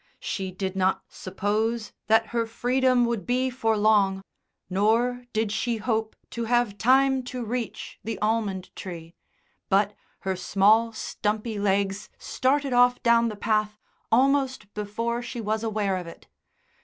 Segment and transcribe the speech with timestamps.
[0.19, 4.23] She did not suppose that her freedom would be for long,
[4.67, 9.13] nor did she hope to have time to reach the almond tree;
[9.69, 13.77] but her small, stumpy legs started off down the path
[14.11, 16.25] almost before she was aware of it.